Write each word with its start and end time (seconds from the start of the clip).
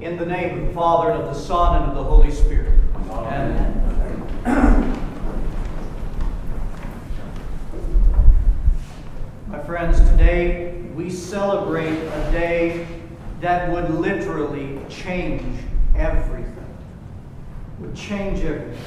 In 0.00 0.16
the 0.16 0.24
name 0.24 0.58
of 0.58 0.66
the 0.66 0.72
Father, 0.72 1.10
and 1.10 1.20
of 1.20 1.26
the 1.26 1.38
Son, 1.38 1.82
and 1.82 1.90
of 1.90 1.94
the 1.94 2.02
Holy 2.02 2.30
Spirit. 2.30 2.72
Amen. 3.10 3.76
My 9.46 9.62
friends, 9.64 10.00
today 10.08 10.72
we 10.94 11.10
celebrate 11.10 11.98
a 11.98 12.32
day 12.32 12.86
that 13.42 13.70
would 13.70 13.90
literally 13.90 14.80
change 14.88 15.42
everything. 15.94 16.66
Would 17.80 17.94
change 17.94 18.42
everything. 18.42 18.82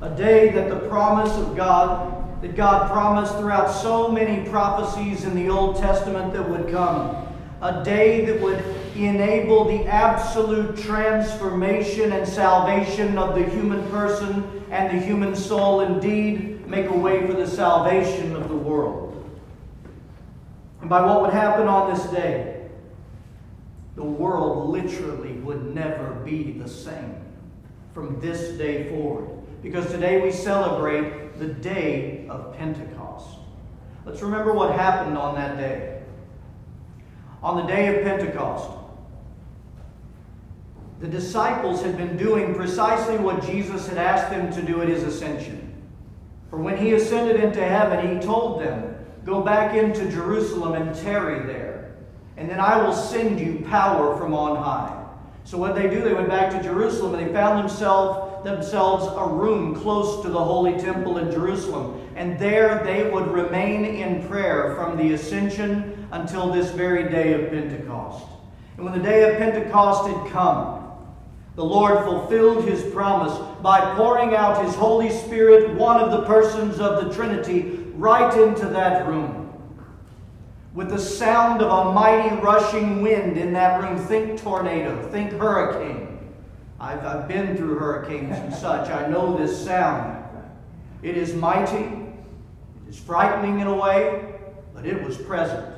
A 0.00 0.10
day 0.10 0.50
that 0.50 0.68
the 0.68 0.88
promise 0.88 1.36
of 1.36 1.54
God, 1.54 2.42
that 2.42 2.56
God 2.56 2.90
promised 2.90 3.38
throughout 3.38 3.70
so 3.70 4.10
many 4.10 4.44
prophecies 4.50 5.22
in 5.22 5.36
the 5.36 5.48
Old 5.48 5.76
Testament 5.76 6.32
that 6.32 6.48
would 6.48 6.68
come. 6.68 7.28
A 7.62 7.84
day 7.84 8.24
that 8.24 8.40
would 8.40 8.64
enable 9.04 9.64
the 9.64 9.84
absolute 9.86 10.76
transformation 10.76 12.12
and 12.12 12.26
salvation 12.26 13.18
of 13.18 13.34
the 13.34 13.44
human 13.44 13.88
person 13.90 14.64
and 14.70 14.96
the 14.96 15.04
human 15.04 15.36
soul, 15.36 15.80
indeed, 15.80 16.66
make 16.66 16.86
a 16.86 16.96
way 16.96 17.26
for 17.26 17.34
the 17.34 17.46
salvation 17.46 18.34
of 18.34 18.48
the 18.48 18.56
world. 18.56 19.12
And 20.80 20.90
by 20.90 21.04
what 21.04 21.22
would 21.22 21.32
happen 21.32 21.68
on 21.68 21.92
this 21.92 22.04
day, 22.06 22.68
the 23.96 24.04
world 24.04 24.70
literally 24.70 25.32
would 25.34 25.74
never 25.74 26.10
be 26.24 26.52
the 26.52 26.68
same 26.68 27.16
from 27.94 28.20
this 28.20 28.58
day 28.58 28.88
forward. 28.88 29.28
Because 29.62 29.90
today 29.90 30.20
we 30.20 30.30
celebrate 30.30 31.38
the 31.38 31.48
day 31.48 32.26
of 32.28 32.56
Pentecost. 32.56 33.38
Let's 34.04 34.22
remember 34.22 34.52
what 34.52 34.72
happened 34.72 35.16
on 35.18 35.34
that 35.34 35.56
day. 35.56 36.02
On 37.42 37.56
the 37.56 37.62
day 37.62 37.96
of 37.96 38.04
Pentecost, 38.04 38.70
the 41.00 41.08
disciples 41.08 41.82
had 41.82 41.96
been 41.96 42.16
doing 42.16 42.54
precisely 42.54 43.18
what 43.18 43.44
Jesus 43.44 43.86
had 43.86 43.98
asked 43.98 44.30
them 44.30 44.52
to 44.52 44.62
do 44.62 44.80
at 44.80 44.88
his 44.88 45.02
ascension. 45.02 45.74
For 46.48 46.58
when 46.58 46.78
he 46.78 46.94
ascended 46.94 47.36
into 47.36 47.62
heaven, 47.62 48.16
he 48.16 48.24
told 48.24 48.62
them, 48.62 48.94
Go 49.24 49.42
back 49.42 49.74
into 49.74 50.10
Jerusalem 50.10 50.74
and 50.74 50.96
tarry 50.96 51.44
there, 51.46 51.96
and 52.36 52.48
then 52.48 52.60
I 52.60 52.80
will 52.82 52.94
send 52.94 53.40
you 53.40 53.64
power 53.68 54.16
from 54.16 54.32
on 54.32 54.56
high. 54.56 55.04
So 55.44 55.58
what 55.58 55.74
they 55.74 55.88
do, 55.88 56.00
they 56.00 56.14
went 56.14 56.28
back 56.28 56.50
to 56.52 56.62
Jerusalem 56.62 57.14
and 57.14 57.28
they 57.28 57.32
found 57.32 57.58
themselves, 57.60 58.44
themselves 58.44 59.06
a 59.16 59.32
room 59.32 59.76
close 59.76 60.22
to 60.22 60.28
the 60.28 60.42
holy 60.42 60.72
temple 60.72 61.18
in 61.18 61.30
Jerusalem. 61.30 62.00
And 62.16 62.36
there 62.38 62.82
they 62.84 63.08
would 63.08 63.28
remain 63.28 63.84
in 63.84 64.26
prayer 64.26 64.74
from 64.74 64.96
the 64.96 65.12
ascension 65.12 66.08
until 66.10 66.52
this 66.52 66.70
very 66.70 67.08
day 67.10 67.32
of 67.34 67.50
Pentecost. 67.50 68.26
And 68.76 68.84
when 68.84 68.94
the 68.96 69.04
day 69.04 69.30
of 69.30 69.38
Pentecost 69.38 70.08
had 70.08 70.32
come, 70.32 70.85
the 71.56 71.64
Lord 71.64 72.04
fulfilled 72.04 72.68
his 72.68 72.82
promise 72.92 73.36
by 73.62 73.94
pouring 73.96 74.34
out 74.34 74.62
his 74.64 74.74
Holy 74.74 75.10
Spirit, 75.10 75.74
one 75.74 75.98
of 75.98 76.10
the 76.10 76.26
persons 76.26 76.78
of 76.78 77.02
the 77.02 77.14
Trinity, 77.14 77.82
right 77.94 78.38
into 78.38 78.66
that 78.66 79.08
room. 79.08 79.42
With 80.74 80.90
the 80.90 80.98
sound 80.98 81.62
of 81.62 81.86
a 81.86 81.92
mighty 81.94 82.36
rushing 82.36 83.00
wind 83.00 83.38
in 83.38 83.54
that 83.54 83.82
room, 83.82 83.96
think 83.96 84.38
tornado, 84.38 85.08
think 85.10 85.32
hurricane. 85.32 86.18
I've, 86.78 87.02
I've 87.02 87.26
been 87.26 87.56
through 87.56 87.78
hurricanes 87.78 88.36
and 88.36 88.54
such. 88.54 88.90
I 88.90 89.08
know 89.08 89.38
this 89.38 89.64
sound. 89.64 90.24
It 91.02 91.16
is 91.16 91.34
mighty, 91.34 91.84
it 91.84 92.90
is 92.90 92.98
frightening 92.98 93.60
in 93.60 93.66
a 93.66 93.74
way, 93.74 94.34
but 94.74 94.84
it 94.84 95.02
was 95.02 95.16
present. 95.16 95.75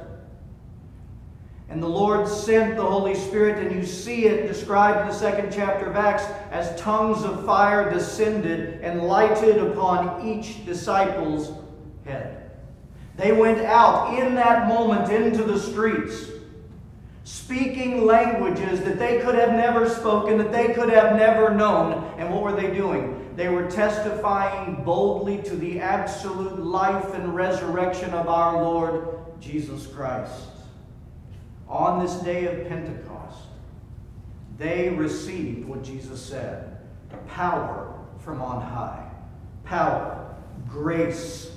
And 1.71 1.83
the 1.83 1.89
Lord 1.89 2.27
sent 2.27 2.77
the 2.77 2.83
Holy 2.83 3.15
Spirit, 3.15 3.59
and 3.59 3.75
you 3.75 3.85
see 3.85 4.25
it 4.25 4.47
described 4.47 5.03
in 5.03 5.09
the 5.09 5.15
second 5.15 5.53
chapter 5.53 5.87
of 5.87 5.97
Acts 5.97 6.25
as 6.51 6.79
tongues 6.81 7.25
of 7.25 7.45
fire 7.45 7.91
descended 7.91 8.81
and 8.81 9.03
lighted 9.03 9.59
upon 9.59 10.27
each 10.27 10.65
disciple's 10.65 11.53
head. 12.07 12.51
They 13.17 13.33
went 13.33 13.59
out 13.61 14.19
in 14.19 14.35
that 14.37 14.67
moment 14.67 15.13
into 15.13 15.45
the 15.45 15.59
streets, 15.59 16.29
speaking 17.25 18.07
languages 18.07 18.81
that 18.81 18.99
they 18.99 19.21
could 19.21 19.35
have 19.35 19.53
never 19.53 19.91
spoken, 19.91 20.39
that 20.39 20.53
they 20.53 20.73
could 20.73 20.89
have 20.89 21.17
never 21.17 21.55
known. 21.55 22.15
And 22.17 22.33
what 22.33 22.45
were 22.45 22.59
they 22.59 22.75
doing? 22.75 23.31
They 23.37 23.51
were 23.51 23.71
testifying 23.71 24.85
boldly 24.85 25.43
to 25.43 25.55
the 25.55 25.81
absolute 25.81 26.59
life 26.59 27.13
and 27.13 27.35
resurrection 27.35 28.15
of 28.15 28.27
our 28.27 28.63
Lord 28.63 29.19
Jesus 29.39 29.87
Christ 29.87 30.48
on 31.69 32.03
this 32.03 32.15
day 32.17 32.47
of 32.47 32.69
Pentecost, 32.69 33.39
they 34.57 34.89
received 34.91 35.69
what 35.69 35.83
Jesus 35.85 36.21
said 36.21 36.79
power 37.29 37.95
from 38.19 38.43
on 38.43 38.61
high. 38.61 39.11
Power, 39.65 40.35
grace, 40.69 41.51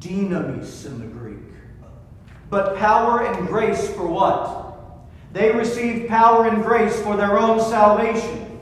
dynamis 0.00 0.86
in 0.86 0.98
the 0.98 1.06
Greek. 1.06 1.38
But 2.48 2.76
power 2.76 3.24
and 3.24 3.46
grace 3.46 3.88
for 3.90 4.06
what? 4.06 4.66
They 5.32 5.52
received 5.52 6.08
power 6.08 6.48
and 6.48 6.62
grace 6.62 7.00
for 7.02 7.16
their 7.16 7.38
own 7.38 7.60
salvation. 7.60 8.58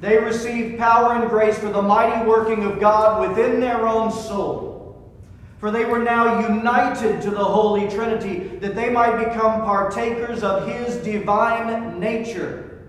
They 0.00 0.18
received 0.18 0.78
power 0.78 1.14
and 1.14 1.28
grace 1.28 1.58
for 1.58 1.68
the 1.68 1.82
mighty 1.82 2.26
working 2.26 2.64
of 2.64 2.80
God 2.80 3.28
within 3.28 3.60
their 3.60 3.86
own 3.86 4.10
soul 4.10 4.73
for 5.64 5.70
they 5.70 5.86
were 5.86 5.98
now 5.98 6.46
united 6.46 7.22
to 7.22 7.30
the 7.30 7.42
Holy 7.42 7.88
Trinity, 7.88 8.48
that 8.58 8.74
they 8.74 8.90
might 8.90 9.16
become 9.16 9.62
partakers 9.62 10.42
of 10.42 10.68
His 10.68 10.96
divine 10.96 11.98
nature 11.98 12.82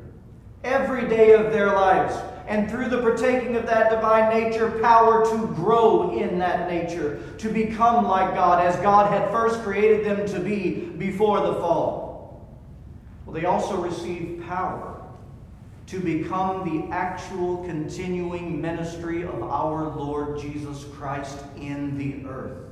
every 0.62 1.08
day 1.08 1.32
of 1.32 1.54
their 1.54 1.68
lives. 1.68 2.18
And 2.50 2.70
through 2.70 2.90
the 2.90 2.98
partaking 2.98 3.56
of 3.56 3.66
that 3.66 3.92
divine 3.92 4.30
nature, 4.38 4.72
power 4.82 5.24
to 5.24 5.48
grow 5.56 6.20
in 6.20 6.38
that 6.40 6.70
nature, 6.70 7.24
to 7.38 7.48
become 7.48 8.04
like 8.04 8.36
God, 8.36 8.62
as 8.62 8.76
God 8.82 9.10
had 9.10 9.32
first 9.32 9.62
created 9.62 10.06
them 10.06 10.28
to 10.28 10.42
be 10.42 10.72
before 10.98 11.40
the 11.48 11.54
fall. 11.54 12.46
Well, 13.26 13.34
they 13.34 13.46
also 13.46 13.78
received 13.78 14.46
power 14.46 14.95
to 15.88 16.00
become 16.00 16.68
the 16.68 16.94
actual 16.94 17.64
continuing 17.66 18.60
ministry 18.60 19.24
of 19.24 19.44
our 19.44 19.96
Lord 19.96 20.40
Jesus 20.40 20.86
Christ 20.96 21.40
in 21.58 21.98
the 21.98 22.28
earth. 22.28 22.66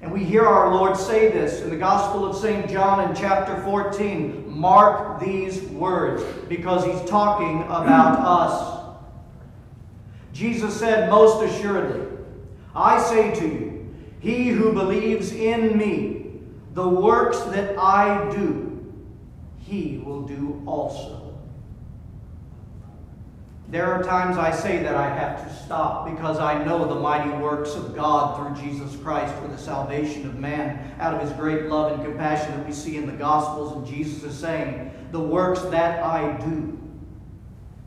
And 0.00 0.10
we 0.10 0.24
hear 0.24 0.44
our 0.44 0.74
Lord 0.74 0.96
say 0.96 1.30
this 1.30 1.60
in 1.60 1.70
the 1.70 1.76
Gospel 1.76 2.26
of 2.26 2.36
St. 2.36 2.68
John 2.68 3.08
in 3.08 3.14
chapter 3.14 3.62
14. 3.62 4.50
Mark 4.50 5.20
these 5.20 5.62
words 5.62 6.24
because 6.48 6.84
he's 6.84 7.08
talking 7.08 7.62
about 7.62 8.18
us. 8.18 8.96
Jesus 10.32 10.76
said, 10.76 11.10
Most 11.10 11.42
assuredly, 11.44 12.08
I 12.74 13.00
say 13.00 13.34
to 13.34 13.46
you, 13.46 13.94
he 14.18 14.48
who 14.48 14.72
believes 14.72 15.32
in 15.32 15.76
me, 15.76 16.40
the 16.74 16.88
works 16.88 17.40
that 17.40 17.78
I 17.78 18.30
do, 18.34 18.94
he 19.58 20.02
will 20.04 20.22
do 20.22 20.62
also. 20.66 21.31
There 23.72 23.90
are 23.90 24.02
times 24.02 24.36
I 24.36 24.50
say 24.50 24.82
that 24.82 24.94
I 24.94 25.08
have 25.08 25.48
to 25.48 25.64
stop 25.64 26.04
because 26.04 26.38
I 26.38 26.62
know 26.62 26.86
the 26.86 27.00
mighty 27.00 27.30
works 27.30 27.74
of 27.74 27.96
God 27.96 28.36
through 28.36 28.62
Jesus 28.62 29.00
Christ 29.00 29.34
for 29.36 29.48
the 29.48 29.56
salvation 29.56 30.26
of 30.26 30.38
man 30.38 30.94
out 31.00 31.14
of 31.14 31.22
his 31.22 31.32
great 31.38 31.70
love 31.70 31.92
and 31.92 32.04
compassion 32.04 32.50
that 32.54 32.66
we 32.66 32.72
see 32.74 32.98
in 32.98 33.06
the 33.06 33.14
Gospels. 33.14 33.72
And 33.72 33.86
Jesus 33.86 34.24
is 34.24 34.38
saying, 34.38 34.92
The 35.10 35.20
works 35.20 35.62
that 35.62 36.02
I 36.02 36.36
do, 36.44 36.78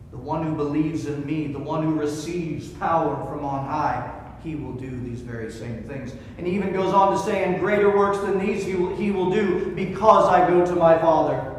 the 0.10 0.18
one 0.18 0.44
who 0.44 0.56
believes 0.56 1.06
in 1.06 1.24
me, 1.24 1.54
the 1.54 1.60
one 1.60 1.84
who 1.84 1.94
receives 1.94 2.70
power 2.70 3.24
from 3.28 3.46
on 3.46 3.68
high, 3.68 4.12
he 4.44 4.56
will 4.56 4.74
do 4.74 4.90
these 4.90 5.22
very 5.22 5.52
same 5.52 5.84
things. 5.84 6.14
And 6.40 6.48
he 6.48 6.56
even 6.56 6.74
goes 6.74 6.96
on 6.96 7.16
to 7.16 7.20
say, 7.20 7.44
And 7.44 7.60
greater 7.60 7.96
works 7.96 8.18
than 8.22 8.40
these 8.40 8.66
he 8.66 8.74
will, 8.74 8.96
he 8.96 9.12
will 9.12 9.30
do 9.30 9.72
because 9.76 10.28
I 10.30 10.50
go 10.50 10.66
to 10.66 10.76
my 10.76 10.98
Father. 10.98 11.55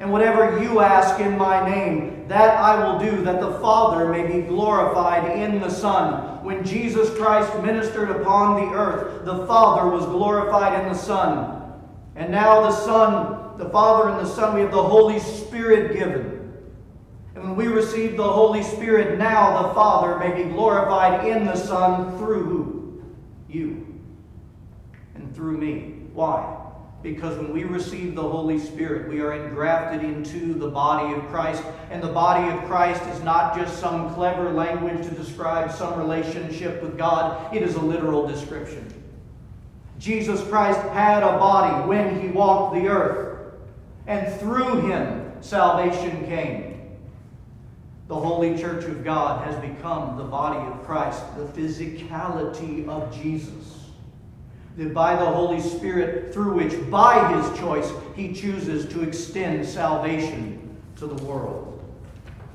And 0.00 0.10
whatever 0.10 0.62
you 0.62 0.80
ask 0.80 1.20
in 1.20 1.36
my 1.36 1.68
name, 1.68 2.26
that 2.26 2.56
I 2.56 2.82
will 2.82 2.98
do, 2.98 3.22
that 3.22 3.38
the 3.38 3.52
Father 3.60 4.08
may 4.08 4.26
be 4.26 4.46
glorified 4.46 5.38
in 5.38 5.60
the 5.60 5.68
Son. 5.68 6.42
When 6.42 6.64
Jesus 6.64 7.14
Christ 7.18 7.54
ministered 7.62 8.10
upon 8.10 8.56
the 8.56 8.74
earth, 8.74 9.26
the 9.26 9.46
Father 9.46 9.90
was 9.90 10.06
glorified 10.06 10.82
in 10.82 10.88
the 10.88 10.98
Son. 10.98 11.74
And 12.16 12.32
now 12.32 12.62
the 12.62 12.72
Son, 12.72 13.58
the 13.58 13.68
Father 13.68 14.08
and 14.08 14.26
the 14.26 14.30
Son, 14.30 14.54
we 14.54 14.62
have 14.62 14.70
the 14.70 14.82
Holy 14.82 15.18
Spirit 15.18 15.92
given. 15.92 16.54
And 17.34 17.44
when 17.44 17.54
we 17.54 17.66
receive 17.66 18.16
the 18.16 18.26
Holy 18.26 18.62
Spirit, 18.62 19.18
now 19.18 19.62
the 19.64 19.74
Father 19.74 20.18
may 20.18 20.42
be 20.42 20.48
glorified 20.48 21.26
in 21.26 21.44
the 21.44 21.56
Son 21.56 22.16
through 22.16 22.44
who? 22.44 23.04
You. 23.50 23.86
And 25.14 25.34
through 25.36 25.58
me. 25.58 26.06
Why? 26.14 26.59
Because 27.02 27.38
when 27.38 27.52
we 27.52 27.64
receive 27.64 28.14
the 28.14 28.22
Holy 28.22 28.58
Spirit, 28.58 29.08
we 29.08 29.20
are 29.20 29.32
engrafted 29.32 30.04
into 30.04 30.52
the 30.52 30.68
body 30.68 31.14
of 31.14 31.26
Christ. 31.28 31.62
And 31.90 32.02
the 32.02 32.12
body 32.12 32.52
of 32.52 32.62
Christ 32.64 33.02
is 33.04 33.22
not 33.22 33.56
just 33.56 33.78
some 33.78 34.12
clever 34.14 34.50
language 34.50 35.06
to 35.06 35.14
describe 35.14 35.72
some 35.72 35.98
relationship 35.98 36.82
with 36.82 36.98
God, 36.98 37.54
it 37.54 37.62
is 37.62 37.76
a 37.76 37.80
literal 37.80 38.26
description. 38.26 38.92
Jesus 39.98 40.42
Christ 40.48 40.80
had 40.90 41.22
a 41.22 41.38
body 41.38 41.88
when 41.88 42.20
he 42.20 42.28
walked 42.28 42.74
the 42.74 42.88
earth. 42.88 43.54
And 44.06 44.40
through 44.40 44.82
him, 44.82 45.32
salvation 45.40 46.26
came. 46.26 46.96
The 48.08 48.16
Holy 48.16 48.58
Church 48.58 48.84
of 48.84 49.04
God 49.04 49.46
has 49.46 49.54
become 49.60 50.16
the 50.16 50.24
body 50.24 50.58
of 50.58 50.84
Christ, 50.84 51.22
the 51.36 51.44
physicality 51.44 52.88
of 52.88 53.14
Jesus. 53.14 53.79
That 54.76 54.94
by 54.94 55.16
the 55.16 55.26
Holy 55.26 55.60
Spirit, 55.60 56.32
through 56.32 56.54
which, 56.54 56.90
by 56.90 57.34
his 57.34 57.58
choice, 57.58 57.90
he 58.14 58.32
chooses 58.32 58.86
to 58.92 59.02
extend 59.02 59.66
salvation 59.66 60.76
to 60.96 61.06
the 61.06 61.24
world. 61.24 61.66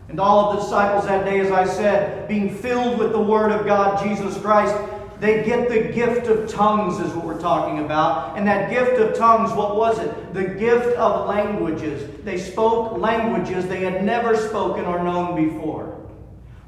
And 0.08 0.20
all 0.20 0.50
of 0.50 0.56
the 0.56 0.62
disciples 0.62 1.06
that 1.06 1.26
day, 1.26 1.40
as 1.40 1.52
I 1.52 1.66
said, 1.66 2.28
being 2.28 2.56
filled 2.56 3.00
with 3.00 3.12
the 3.12 3.22
Word 3.22 3.52
of 3.52 3.66
God, 3.66 4.04
Jesus 4.04 4.40
Christ, 4.40 4.76
they 5.20 5.44
get 5.44 5.70
the 5.70 5.94
gift 5.94 6.28
of 6.28 6.48
tongues, 6.50 7.00
is 7.00 7.14
what 7.14 7.26
we're 7.26 7.40
talking 7.40 7.84
about. 7.84 8.38
And 8.38 8.48
that 8.48 8.70
gift 8.70 9.00
of 9.00 9.18
tongues, 9.18 9.52
what 9.54 9.76
was 9.76 9.98
it? 10.00 10.34
The 10.34 10.44
gift 10.44 10.96
of 10.98 11.28
languages. 11.28 12.10
They 12.24 12.38
spoke 12.38 12.98
languages 12.98 13.66
they 13.68 13.80
had 13.80 14.04
never 14.04 14.36
spoken 14.36 14.86
or 14.86 15.04
known 15.04 15.36
before. 15.36 15.95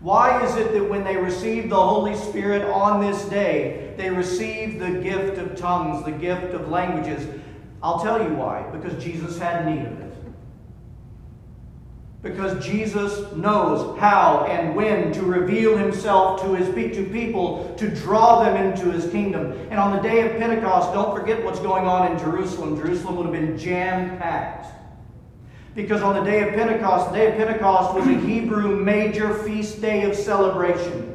Why 0.08 0.42
is 0.42 0.56
it 0.56 0.72
that 0.72 0.90
when 0.90 1.04
they 1.04 1.18
received 1.18 1.70
the 1.70 1.76
Holy 1.76 2.16
Spirit 2.16 2.64
on 2.64 3.02
this 3.02 3.26
day, 3.26 3.94
they 3.98 4.10
received 4.10 4.80
the 4.80 5.02
gift 5.02 5.38
of 5.38 5.58
tongues, 5.58 6.06
the 6.06 6.14
gift 6.14 6.54
of 6.54 6.70
languages? 6.70 7.28
I'll 7.84 8.00
tell 8.00 8.24
you 8.24 8.34
why. 8.34 8.62
Because 8.72 9.04
Jesus 9.04 9.38
had 9.38 9.66
need 9.66 9.86
of 9.86 10.00
it. 10.00 10.14
Because 12.24 12.66
Jesus 12.66 13.34
knows 13.36 14.00
how 14.00 14.46
and 14.50 14.78
when 14.78 15.12
to 15.12 15.24
reveal 15.24 15.78
himself 15.78 16.42
to 16.42 16.56
his 16.56 16.70
to 16.96 17.04
people 17.12 17.76
to 17.78 17.90
draw 17.90 18.46
them 18.46 18.56
into 18.56 18.90
his 18.90 19.12
kingdom. 19.12 19.52
And 19.70 19.78
on 19.78 19.94
the 19.94 20.02
day 20.02 20.26
of 20.26 20.40
Pentecost, 20.40 20.94
don't 20.94 21.14
forget 21.14 21.44
what's 21.44 21.60
going 21.60 21.86
on 21.86 22.10
in 22.10 22.18
Jerusalem. 22.18 22.78
Jerusalem 22.78 23.18
would 23.18 23.26
have 23.26 23.34
been 23.34 23.58
jam-packed. 23.58 24.77
Because 25.78 26.02
on 26.02 26.16
the 26.16 26.24
day 26.24 26.42
of 26.42 26.56
Pentecost, 26.56 27.12
the 27.12 27.18
day 27.18 27.32
of 27.32 27.38
Pentecost 27.38 27.94
was 27.94 28.08
a 28.08 28.20
Hebrew 28.20 28.84
major 28.84 29.32
feast 29.44 29.80
day 29.80 30.10
of 30.10 30.16
celebration 30.16 31.14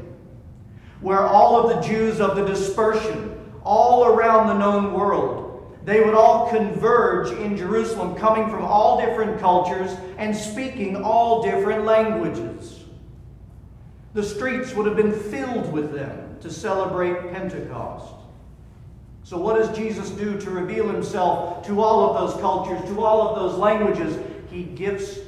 where 1.01 1.27
all 1.27 1.59
of 1.59 1.75
the 1.75 1.83
Jews 1.89 2.21
of 2.21 2.37
the 2.37 2.45
dispersion 2.45 3.41
all 3.65 4.07
around 4.07 4.47
the 4.47 4.55
known 4.55 4.93
world 4.93 5.43
they 5.85 6.01
would 6.01 6.15
all 6.15 6.49
converge 6.49 7.33
in 7.33 7.57
Jerusalem, 7.57 8.15
coming 8.15 8.49
from 8.49 8.63
all 8.63 9.05
different 9.05 9.41
cultures 9.41 9.97
and 10.17 10.37
speaking 10.37 11.03
all 11.03 11.43
different 11.43 11.85
languages. 11.85 12.85
The 14.15 14.23
streets 14.23 14.75
would 14.75 14.87
have 14.87 14.95
been 14.95 15.13
filled 15.13 15.73
with 15.73 15.93
them 15.93 16.37
to 16.41 16.51
celebrate 16.53 17.33
Pentecost. 17.33 18.15
So, 19.25 19.39
what 19.39 19.57
does 19.57 19.77
Jesus 19.77 20.11
do 20.11 20.41
to 20.41 20.51
reveal 20.51 20.87
himself 20.87 21.67
to 21.67 21.81
all 21.81 22.11
of 22.11 22.31
those 22.31 22.41
cultures, 22.41 22.81
to 22.89 23.05
all 23.05 23.29
of 23.29 23.35
those 23.35 23.59
languages? 23.59 24.17
He 24.53 24.65
gives 24.65 25.19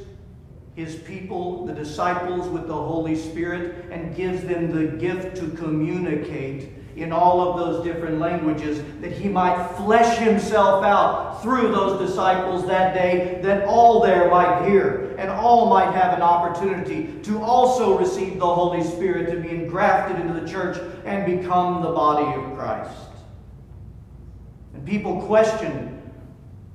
his 0.74 0.96
people, 0.96 1.64
the 1.64 1.72
disciples, 1.72 2.46
with 2.48 2.66
the 2.66 2.74
Holy 2.74 3.16
Spirit 3.16 3.86
and 3.90 4.14
gives 4.14 4.44
them 4.44 4.70
the 4.70 4.98
gift 4.98 5.36
to 5.38 5.48
communicate 5.52 6.68
in 6.96 7.10
all 7.10 7.40
of 7.40 7.58
those 7.58 7.84
different 7.84 8.20
languages, 8.20 8.82
that 9.00 9.12
he 9.12 9.28
might 9.28 9.66
flesh 9.76 10.18
himself 10.18 10.84
out 10.84 11.42
through 11.42 11.72
those 11.72 12.06
disciples 12.08 12.66
that 12.66 12.94
day, 12.94 13.40
that 13.42 13.64
all 13.66 14.00
there 14.00 14.30
might 14.30 14.68
hear 14.68 15.16
and 15.18 15.30
all 15.30 15.70
might 15.70 15.92
have 15.92 16.14
an 16.14 16.22
opportunity 16.22 17.18
to 17.22 17.40
also 17.42 17.98
receive 17.98 18.38
the 18.38 18.46
Holy 18.46 18.84
Spirit, 18.84 19.30
to 19.30 19.40
be 19.40 19.48
engrafted 19.48 20.20
into 20.20 20.38
the 20.38 20.46
church 20.46 20.78
and 21.04 21.24
become 21.24 21.82
the 21.82 21.90
body 21.90 22.40
of 22.40 22.56
Christ. 22.56 23.10
And 24.74 24.84
people 24.84 25.22
question 25.22 26.03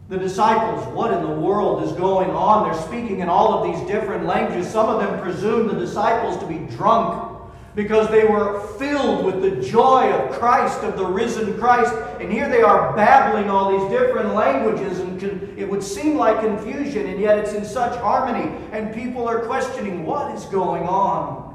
the 0.09 0.17
disciples, 0.17 0.85
what 0.87 1.13
in 1.13 1.21
the 1.21 1.35
world 1.35 1.83
is 1.83 1.91
going 1.91 2.31
on? 2.31 2.69
They're 2.69 2.81
speaking 2.81 3.19
in 3.19 3.29
all 3.29 3.53
of 3.53 3.71
these 3.71 3.87
different 3.87 4.25
languages. 4.25 4.69
Some 4.69 4.89
of 4.89 4.99
them 4.99 5.21
presume 5.21 5.67
the 5.67 5.75
disciples 5.75 6.37
to 6.39 6.47
be 6.47 6.57
drunk 6.75 7.27
because 7.75 8.09
they 8.09 8.25
were 8.25 8.59
filled 8.79 9.23
with 9.23 9.41
the 9.43 9.61
joy 9.69 10.11
of 10.11 10.31
Christ, 10.39 10.83
of 10.83 10.97
the 10.97 11.05
risen 11.05 11.57
Christ. 11.59 11.93
And 12.19 12.31
here 12.31 12.49
they 12.49 12.63
are 12.63 12.95
babbling 12.95 13.51
all 13.51 13.77
these 13.77 13.89
different 13.91 14.33
languages, 14.33 14.97
and 14.97 15.21
it 15.57 15.69
would 15.69 15.83
seem 15.83 16.17
like 16.17 16.39
confusion, 16.39 17.05
and 17.05 17.21
yet 17.21 17.37
it's 17.37 17.53
in 17.53 17.63
such 17.63 17.95
harmony. 17.99 18.51
And 18.71 18.91
people 18.91 19.27
are 19.27 19.45
questioning 19.45 20.07
what 20.07 20.35
is 20.35 20.45
going 20.45 20.83
on. 20.83 21.45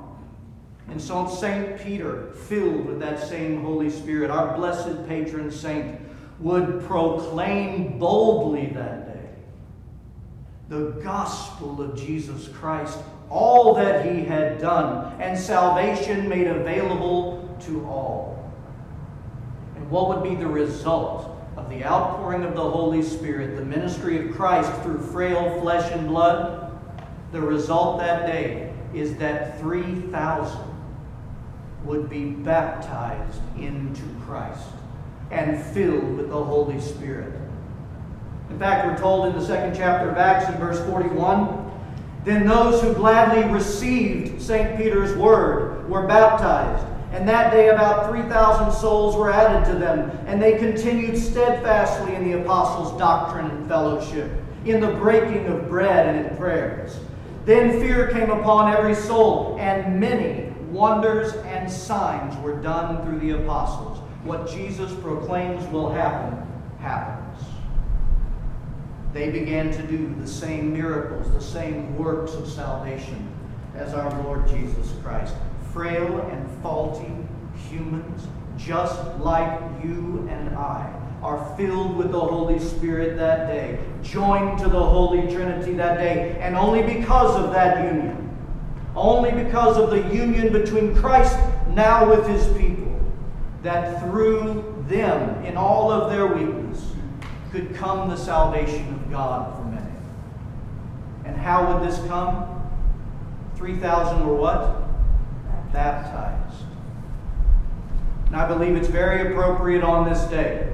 And 0.88 1.02
so 1.02 1.26
St. 1.26 1.80
Peter, 1.80 2.30
filled 2.46 2.86
with 2.86 3.00
that 3.00 3.18
same 3.18 3.62
Holy 3.62 3.90
Spirit, 3.90 4.30
our 4.30 4.56
blessed 4.56 5.08
patron 5.08 5.50
saint, 5.50 5.98
would 6.40 6.84
proclaim 6.86 7.98
boldly 7.98 8.66
that 8.66 9.06
day 9.06 9.14
the 10.68 10.90
gospel 11.02 11.80
of 11.80 11.96
Jesus 11.96 12.48
Christ 12.48 12.98
all 13.30 13.74
that 13.74 14.06
he 14.06 14.24
had 14.24 14.60
done, 14.60 15.20
and 15.20 15.38
salvation 15.38 16.28
made 16.28 16.46
available 16.46 17.56
to 17.62 17.84
all. 17.86 18.52
And 19.76 19.90
what 19.90 20.08
would 20.08 20.22
be 20.22 20.34
the 20.34 20.46
result 20.46 21.30
of 21.56 21.68
the 21.68 21.84
outpouring 21.84 22.44
of 22.44 22.54
the 22.54 22.70
Holy 22.70 23.02
Spirit, 23.02 23.56
the 23.56 23.64
ministry 23.64 24.24
of 24.28 24.36
Christ 24.36 24.72
through 24.82 24.98
frail 24.98 25.60
flesh 25.60 25.90
and 25.92 26.06
blood? 26.06 26.78
The 27.32 27.40
result 27.40 27.98
that 27.98 28.26
day 28.26 28.72
is 28.92 29.16
that 29.16 29.58
3,000 29.60 30.60
would 31.84 32.08
be 32.08 32.30
baptized 32.30 33.40
into 33.58 34.02
Christ 34.24 34.68
and 35.34 35.62
filled 35.72 36.16
with 36.16 36.28
the 36.28 36.44
Holy 36.44 36.80
Spirit. 36.80 37.32
In 38.50 38.58
fact, 38.58 38.86
we're 38.86 38.98
told 38.98 39.26
in 39.26 39.38
the 39.38 39.44
second 39.44 39.74
chapter 39.74 40.10
of 40.10 40.16
Acts 40.16 40.48
in 40.48 40.56
verse 40.58 40.80
41 40.88 41.64
then 42.24 42.46
those 42.46 42.80
who 42.80 42.94
gladly 42.94 43.44
received 43.52 44.40
St. 44.40 44.78
Peter's 44.78 45.14
word 45.16 45.88
were 45.88 46.06
baptized. 46.06 46.86
And 47.12 47.28
that 47.28 47.52
day 47.52 47.68
about 47.68 48.10
3,000 48.10 48.72
souls 48.72 49.14
were 49.14 49.30
added 49.30 49.70
to 49.70 49.78
them, 49.78 50.10
and 50.26 50.42
they 50.42 50.58
continued 50.58 51.16
steadfastly 51.16 52.14
in 52.14 52.28
the 52.28 52.40
apostles' 52.40 52.98
doctrine 52.98 53.46
and 53.46 53.68
fellowship, 53.68 54.32
in 54.64 54.80
the 54.80 54.92
breaking 54.92 55.46
of 55.46 55.68
bread 55.68 56.08
and 56.08 56.26
in 56.26 56.36
prayers. 56.36 56.98
Then 57.44 57.78
fear 57.78 58.08
came 58.08 58.30
upon 58.30 58.74
every 58.74 58.94
soul, 58.94 59.56
and 59.60 60.00
many 60.00 60.50
wonders 60.70 61.34
and 61.44 61.70
signs 61.70 62.36
were 62.42 62.56
done 62.56 63.04
through 63.04 63.20
the 63.20 63.42
apostles. 63.42 63.93
What 64.24 64.48
Jesus 64.48 64.92
proclaims 64.94 65.66
will 65.70 65.90
happen, 65.90 66.46
happens. 66.80 67.44
they 69.12 69.30
began 69.30 69.70
to 69.70 69.82
do 69.82 70.14
the 70.18 70.26
same 70.26 70.72
miracles, 70.72 71.30
the 71.32 71.40
same 71.40 71.96
works 71.96 72.32
of 72.34 72.48
salvation 72.48 73.30
as 73.76 73.92
our 73.94 74.22
Lord 74.22 74.48
Jesus 74.48 74.92
Christ. 75.02 75.34
Frail 75.72 76.20
and 76.32 76.62
faulty 76.62 77.12
humans, 77.68 78.26
just 78.56 78.98
like 79.18 79.60
you 79.84 80.26
and 80.30 80.56
I, 80.56 80.90
are 81.22 81.54
filled 81.56 81.96
with 81.96 82.10
the 82.10 82.20
Holy 82.20 82.58
Spirit 82.58 83.16
that 83.16 83.46
day, 83.46 83.78
joined 84.02 84.58
to 84.58 84.68
the 84.68 84.82
Holy 84.82 85.22
Trinity 85.32 85.74
that 85.74 85.98
day, 85.98 86.36
and 86.40 86.56
only 86.56 86.82
because 86.82 87.36
of 87.42 87.52
that 87.52 87.84
union, 87.92 88.36
only 88.96 89.32
because 89.32 89.76
of 89.76 89.90
the 89.90 90.14
union 90.14 90.52
between 90.52 90.94
Christ 90.94 91.36
now 91.70 92.08
with 92.08 92.26
his 92.26 92.46
people, 92.58 92.83
that 93.64 94.00
through 94.02 94.84
them, 94.88 95.44
in 95.44 95.56
all 95.56 95.90
of 95.90 96.10
their 96.10 96.26
weakness, 96.26 96.92
could 97.50 97.74
come 97.74 98.08
the 98.08 98.16
salvation 98.16 98.94
of 98.94 99.10
God 99.10 99.56
for 99.56 99.64
many. 99.64 99.90
And 101.24 101.36
how 101.36 101.72
would 101.72 101.88
this 101.88 101.98
come? 102.06 102.62
3,000 103.56 104.26
were 104.26 104.34
what? 104.34 104.82
Baptized. 105.72 106.64
And 108.26 108.36
I 108.36 108.46
believe 108.46 108.76
it's 108.76 108.88
very 108.88 109.32
appropriate 109.32 109.82
on 109.82 110.08
this 110.08 110.24
day 110.24 110.73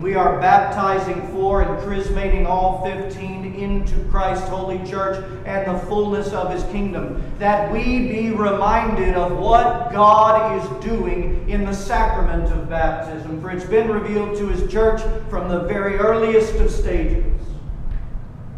we 0.00 0.14
are 0.14 0.40
baptizing 0.40 1.20
for 1.28 1.62
and 1.62 1.82
chrismating 1.82 2.46
all 2.46 2.84
15 2.84 3.54
into 3.54 3.96
Christ's 4.10 4.48
holy 4.48 4.78
church 4.88 5.24
and 5.44 5.70
the 5.70 5.78
fullness 5.86 6.32
of 6.32 6.52
his 6.52 6.62
kingdom, 6.72 7.22
that 7.38 7.70
we 7.72 8.08
be 8.08 8.30
reminded 8.30 9.14
of 9.14 9.38
what 9.38 9.92
God 9.92 10.58
is 10.58 10.84
doing 10.84 11.48
in 11.48 11.64
the 11.64 11.72
sacrament 11.72 12.52
of 12.52 12.68
baptism. 12.68 13.40
For 13.40 13.50
it's 13.50 13.64
been 13.64 13.90
revealed 13.90 14.36
to 14.38 14.48
his 14.48 14.70
church 14.70 15.02
from 15.28 15.48
the 15.48 15.60
very 15.60 15.96
earliest 15.96 16.54
of 16.54 16.70
stages. 16.70 17.24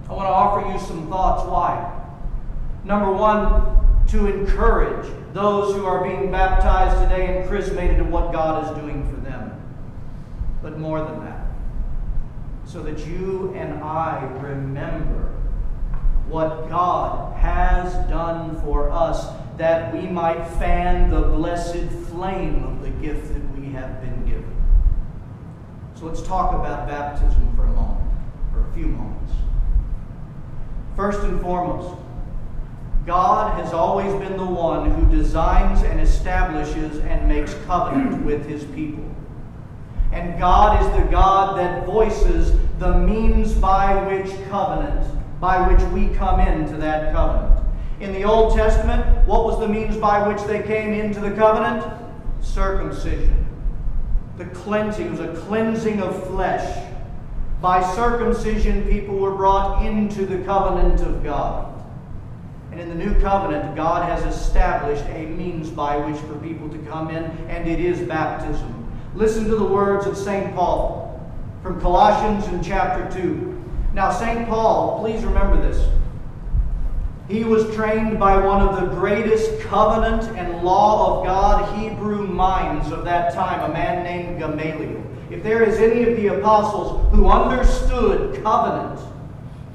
I 0.08 0.12
want 0.12 0.26
to 0.26 0.32
offer 0.32 0.72
you 0.72 0.78
some 0.78 1.08
thoughts. 1.08 1.48
Why? 1.48 2.02
Number 2.84 3.10
one, 3.10 4.06
to 4.08 4.26
encourage 4.26 5.10
those 5.32 5.74
who 5.74 5.86
are 5.86 6.04
being 6.04 6.30
baptized 6.30 7.02
today 7.02 7.38
and 7.38 7.48
chrismated 7.48 7.98
in 7.98 8.10
what 8.10 8.32
God 8.32 8.64
is 8.64 8.82
doing 8.82 9.10
but 10.64 10.78
more 10.78 11.02
than 11.02 11.22
that, 11.22 11.46
so 12.64 12.82
that 12.82 13.06
you 13.06 13.52
and 13.54 13.84
I 13.84 14.24
remember 14.40 15.30
what 16.26 16.70
God 16.70 17.36
has 17.36 17.92
done 18.08 18.58
for 18.62 18.90
us, 18.90 19.28
that 19.58 19.92
we 19.94 20.08
might 20.08 20.42
fan 20.58 21.10
the 21.10 21.20
blessed 21.20 21.90
flame 22.08 22.64
of 22.64 22.82
the 22.82 22.88
gift 23.06 23.34
that 23.34 23.60
we 23.60 23.72
have 23.72 24.00
been 24.00 24.24
given. 24.24 24.64
So 25.96 26.06
let's 26.06 26.22
talk 26.22 26.54
about 26.54 26.88
baptism 26.88 27.54
for 27.54 27.64
a 27.64 27.72
moment, 27.72 28.10
for 28.50 28.66
a 28.66 28.72
few 28.72 28.86
moments. 28.86 29.34
First 30.96 31.20
and 31.24 31.42
foremost, 31.42 31.94
God 33.04 33.62
has 33.62 33.74
always 33.74 34.14
been 34.14 34.38
the 34.38 34.46
one 34.46 34.90
who 34.90 35.14
designs 35.14 35.82
and 35.82 36.00
establishes 36.00 37.00
and 37.00 37.28
makes 37.28 37.52
covenant 37.66 38.24
with 38.24 38.46
his 38.46 38.64
people. 38.64 39.13
And 40.14 40.38
God 40.38 40.80
is 40.80 41.02
the 41.02 41.10
God 41.10 41.58
that 41.58 41.84
voices 41.84 42.52
the 42.78 42.98
means 42.98 43.52
by 43.52 43.94
which 44.06 44.30
covenant, 44.48 45.04
by 45.40 45.68
which 45.68 45.82
we 45.90 46.14
come 46.14 46.38
into 46.38 46.76
that 46.76 47.12
covenant. 47.12 47.66
In 47.98 48.12
the 48.12 48.22
Old 48.22 48.54
Testament, 48.54 49.26
what 49.26 49.44
was 49.44 49.58
the 49.58 49.66
means 49.66 49.96
by 49.96 50.26
which 50.28 50.40
they 50.44 50.62
came 50.62 50.92
into 50.92 51.18
the 51.18 51.32
covenant? 51.32 51.84
Circumcision. 52.40 53.44
The 54.38 54.44
cleansing 54.46 55.10
was 55.10 55.18
a 55.18 55.34
cleansing 55.46 56.00
of 56.00 56.28
flesh. 56.28 56.86
By 57.60 57.82
circumcision, 57.94 58.86
people 58.88 59.16
were 59.16 59.34
brought 59.34 59.84
into 59.84 60.26
the 60.26 60.44
covenant 60.44 61.00
of 61.00 61.24
God. 61.24 61.72
And 62.70 62.80
in 62.80 62.88
the 62.88 62.94
new 62.94 63.18
covenant, 63.20 63.74
God 63.74 64.08
has 64.08 64.32
established 64.32 65.04
a 65.06 65.26
means 65.26 65.70
by 65.70 65.96
which 65.96 66.20
for 66.20 66.36
people 66.38 66.68
to 66.68 66.78
come 66.90 67.10
in, 67.10 67.24
and 67.48 67.68
it 67.68 67.80
is 67.80 68.00
baptism. 68.06 68.83
Listen 69.14 69.44
to 69.44 69.56
the 69.56 69.64
words 69.64 70.06
of 70.06 70.16
St. 70.16 70.54
Paul 70.54 71.20
from 71.62 71.80
Colossians 71.80 72.46
in 72.48 72.62
chapter 72.62 73.08
2. 73.16 73.64
Now, 73.94 74.10
St. 74.10 74.48
Paul, 74.48 75.00
please 75.00 75.24
remember 75.24 75.56
this. 75.60 75.88
He 77.28 77.44
was 77.44 77.72
trained 77.74 78.18
by 78.18 78.36
one 78.44 78.60
of 78.60 78.80
the 78.80 78.94
greatest 78.96 79.60
covenant 79.60 80.24
and 80.36 80.62
law 80.62 81.20
of 81.20 81.26
God 81.26 81.78
Hebrew 81.78 82.26
minds 82.26 82.90
of 82.90 83.04
that 83.04 83.32
time, 83.32 83.70
a 83.70 83.72
man 83.72 84.02
named 84.02 84.40
Gamaliel. 84.40 85.02
If 85.30 85.42
there 85.42 85.62
is 85.62 85.78
any 85.78 86.02
of 86.02 86.16
the 86.16 86.38
apostles 86.38 87.10
who 87.14 87.28
understood 87.28 88.42
covenant, 88.42 89.00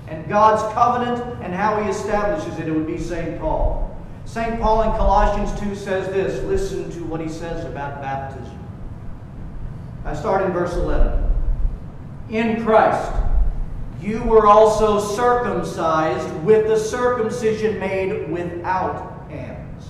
and 0.10 0.28
God's 0.28 0.62
covenant 0.74 1.42
and 1.44 1.54
how 1.54 1.82
he 1.82 1.90
establishes 1.90 2.60
it, 2.60 2.68
it 2.68 2.72
would 2.72 2.88
be 2.88 2.98
St. 2.98 3.40
Paul. 3.40 3.96
St. 4.26 4.60
Paul 4.60 4.84
in 4.84 4.92
Colossians 4.98 5.58
2 5.60 5.76
says 5.76 6.08
this. 6.08 6.44
Listen 6.44 6.92
to 6.92 7.04
what 7.06 7.22
he 7.22 7.30
says 7.30 7.66
about 7.66 8.02
baptism. 8.02 8.59
I 10.10 10.16
start 10.16 10.44
in 10.44 10.52
verse 10.52 10.74
11. 10.74 11.24
In 12.32 12.66
Christ, 12.66 13.12
you 14.02 14.24
were 14.24 14.48
also 14.48 15.00
circumcised 15.00 16.34
with 16.44 16.66
the 16.66 16.80
circumcision 16.80 17.80
made 17.80 18.28
without 18.32 19.30
hands, 19.30 19.86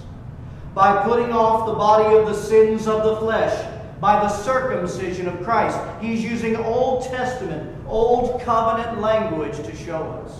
by 0.75 1.03
putting 1.03 1.31
off 1.31 1.67
the 1.67 1.73
body 1.73 2.17
of 2.17 2.25
the 2.25 2.33
sins 2.33 2.85
of 2.85 3.03
the 3.05 3.15
flesh 3.15 3.65
by 4.01 4.19
the 4.19 4.27
circumcision 4.27 5.29
of 5.29 5.41
Christ. 5.41 5.79
He's 6.01 6.21
using 6.21 6.57
Old 6.57 7.05
Testament, 7.05 7.77
Old 7.88 8.41
Covenant 8.41 8.99
language 8.99 9.55
to 9.55 9.73
show 9.73 10.03
us. 10.25 10.33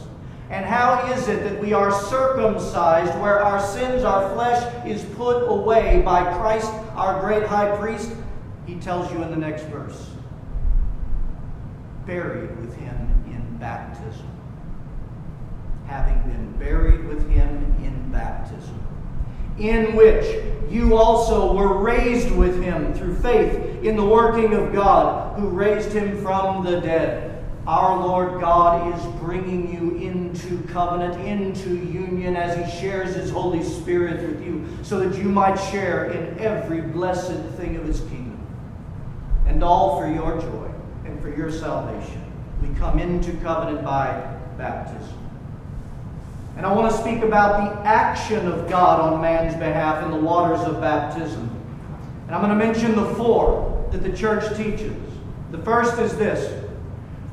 And 0.50 0.66
how 0.66 1.10
is 1.14 1.30
it 1.30 1.44
that 1.44 1.62
we 1.62 1.72
are 1.72 1.92
circumcised 1.92 3.18
where 3.22 3.42
our 3.42 3.62
sins, 3.62 4.04
our 4.04 4.34
flesh 4.34 4.86
is 4.86 5.06
put 5.16 5.48
away 5.48 6.02
by 6.04 6.24
Christ, 6.38 6.70
our 6.96 7.22
great 7.22 7.46
high 7.46 7.78
priest? 7.78 8.12
He 8.70 8.76
tells 8.76 9.12
you 9.12 9.24
in 9.24 9.32
the 9.32 9.38
next 9.38 9.64
verse 9.64 10.12
buried 12.06 12.56
with 12.60 12.76
him 12.76 13.24
in 13.26 13.58
baptism. 13.58 14.28
Having 15.88 16.22
been 16.32 16.52
buried 16.60 17.06
with 17.08 17.28
him 17.32 17.76
in 17.84 18.12
baptism 18.12 18.80
in 19.58 19.96
which 19.96 20.24
you 20.70 20.96
also 20.96 21.54
were 21.54 21.80
raised 21.80 22.32
with 22.32 22.62
him 22.62 22.94
through 22.94 23.16
faith 23.16 23.84
in 23.84 23.96
the 23.96 24.06
working 24.06 24.54
of 24.54 24.72
God 24.72 25.38
who 25.38 25.50
raised 25.50 25.92
him 25.92 26.22
from 26.22 26.64
the 26.64 26.80
dead. 26.80 27.44
Our 27.68 28.00
Lord 28.00 28.40
God 28.40 28.98
is 28.98 29.06
bringing 29.20 29.74
you 29.74 29.96
into 29.98 30.62
covenant, 30.68 31.20
into 31.28 31.76
union 31.76 32.36
as 32.36 32.56
he 32.56 32.80
shares 32.80 33.16
his 33.16 33.30
Holy 33.30 33.64
Spirit 33.64 34.22
with 34.28 34.44
you, 34.44 34.66
so 34.82 35.00
that 35.00 35.18
you 35.18 35.28
might 35.28 35.56
share 35.56 36.06
in 36.06 36.40
every 36.40 36.82
blessed 36.82 37.44
thing 37.58 37.76
of 37.76 37.84
his 37.84 38.00
kingdom. 38.02 38.19
And 39.50 39.64
all 39.64 40.00
for 40.00 40.08
your 40.08 40.40
joy 40.40 40.72
and 41.06 41.22
for 41.22 41.30
your 41.30 41.52
salvation. 41.52 42.24
We 42.62 42.74
come 42.76 43.00
into 43.00 43.34
covenant 43.44 43.84
by 43.84 44.38
baptism. 44.58 45.18
And 46.56 46.66
I 46.66 46.74
want 46.74 46.92
to 46.92 46.98
speak 46.98 47.24
about 47.24 47.58
the 47.58 47.88
action 47.88 48.48
of 48.48 48.70
God 48.70 49.00
on 49.00 49.22
man's 49.22 49.56
behalf 49.56 50.04
in 50.04 50.12
the 50.12 50.18
waters 50.18 50.60
of 50.68 50.80
baptism. 50.80 51.50
And 52.28 52.36
I'm 52.36 52.42
going 52.42 52.58
to 52.58 52.66
mention 52.66 52.96
the 52.96 53.16
four 53.16 53.88
that 53.92 54.04
the 54.04 54.16
church 54.16 54.56
teaches. 54.56 54.96
The 55.52 55.58
first 55.60 56.00
is 56.00 56.16
this 56.18 56.66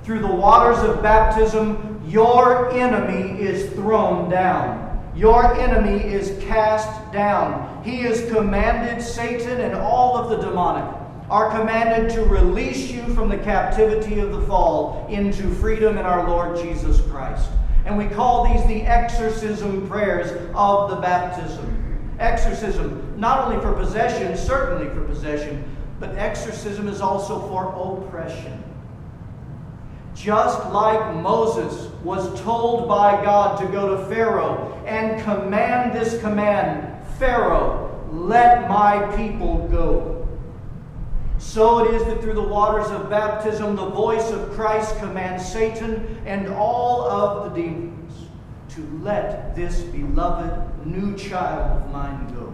through 0.04 0.20
the 0.20 0.34
waters 0.34 0.78
of 0.88 1.02
baptism, 1.02 2.00
your 2.06 2.70
enemy 2.70 3.40
is 3.40 3.70
thrown 3.72 4.30
down. 4.30 4.84
Your 5.16 5.54
enemy 5.56 6.00
is 6.04 6.40
cast 6.44 7.12
down. 7.12 7.82
He 7.82 8.02
is 8.02 8.30
commanded, 8.30 9.02
Satan 9.02 9.60
and 9.60 9.74
all 9.74 10.16
of 10.16 10.30
the 10.30 10.36
demonic 10.36 10.95
are 11.28 11.50
commanded 11.50 12.10
to 12.14 12.24
release 12.24 12.90
you 12.90 13.02
from 13.14 13.28
the 13.28 13.38
captivity 13.38 14.20
of 14.20 14.32
the 14.32 14.42
fall 14.42 15.06
into 15.10 15.52
freedom 15.54 15.98
in 15.98 16.06
our 16.06 16.28
Lord 16.28 16.56
Jesus 16.56 17.00
Christ. 17.10 17.50
And 17.84 17.98
we 17.98 18.06
call 18.06 18.52
these 18.52 18.66
the 18.66 18.82
exorcism 18.82 19.88
prayers 19.88 20.30
of 20.54 20.90
the 20.90 20.96
baptism. 20.96 21.72
Exorcism, 22.18 23.14
not 23.16 23.46
only 23.46 23.60
for 23.60 23.72
possession, 23.72 24.36
certainly 24.36 24.88
for 24.94 25.02
possession, 25.04 25.64
but 26.00 26.16
exorcism 26.16 26.88
is 26.88 27.00
also 27.00 27.40
for 27.48 27.72
oppression. 27.74 28.62
Just 30.14 30.66
like 30.70 31.14
Moses 31.16 31.92
was 32.02 32.40
told 32.40 32.88
by 32.88 33.22
God 33.22 33.60
to 33.60 33.66
go 33.66 33.96
to 33.96 34.06
Pharaoh 34.06 34.82
and 34.86 35.22
command 35.22 35.92
this 35.92 36.20
command 36.20 36.92
Pharaoh, 37.18 38.08
let 38.10 38.68
my 38.68 39.14
people 39.16 39.68
go. 39.68 40.15
So 41.38 41.84
it 41.84 41.94
is 41.94 42.04
that 42.04 42.20
through 42.20 42.34
the 42.34 42.42
waters 42.42 42.90
of 42.90 43.10
baptism, 43.10 43.76
the 43.76 43.88
voice 43.88 44.30
of 44.30 44.50
Christ 44.52 44.96
commands 44.98 45.46
Satan 45.46 46.20
and 46.24 46.48
all 46.48 47.02
of 47.02 47.44
the 47.54 47.62
demons 47.62 48.14
to 48.70 49.00
let 49.02 49.54
this 49.54 49.80
beloved 49.80 50.86
new 50.86 51.16
child 51.16 51.82
of 51.82 51.92
mine 51.92 52.32
go. 52.34 52.52